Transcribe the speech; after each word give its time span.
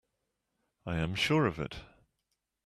I 0.83 0.95
am 0.97 1.13
sure 1.13 1.45
of 1.45 1.59
it. 1.59 1.75